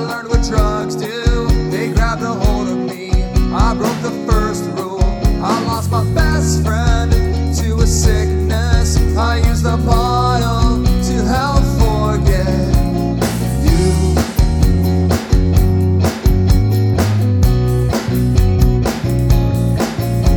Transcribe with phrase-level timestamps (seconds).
[0.00, 1.48] learned what drugs do.
[1.70, 3.10] They grabbed a hold of me.
[3.52, 5.02] I broke the first rule.
[5.42, 7.10] I lost my best friend
[7.56, 8.96] to a sickness.
[9.16, 12.46] I used the bottle to help forget
[13.66, 14.14] you.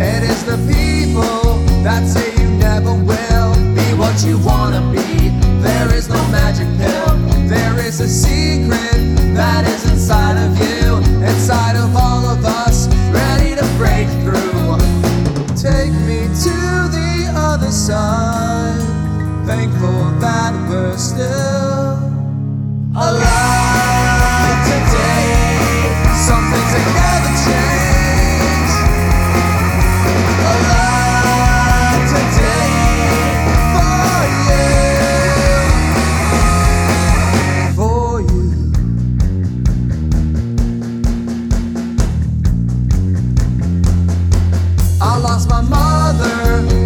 [0.00, 5.30] It is the people that say you never will be what you wanna be.
[5.62, 6.73] There is no magic.
[17.86, 18.78] sun.
[19.46, 21.53] Thankful that we're still.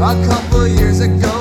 [0.00, 1.37] A couple years ago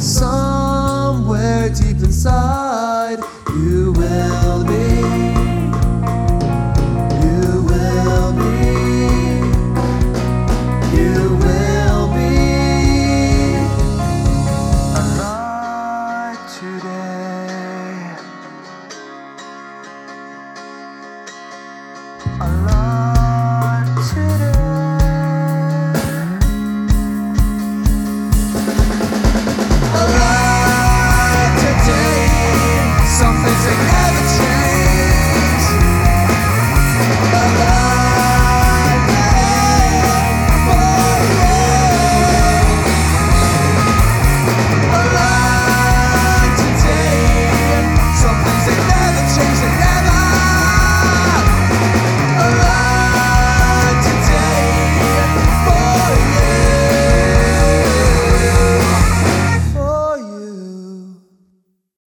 [0.00, 3.18] Somewhere deep inside,
[3.50, 4.86] you will be.
[7.24, 8.56] You will be.
[10.96, 12.30] You will be
[14.96, 18.16] alive today.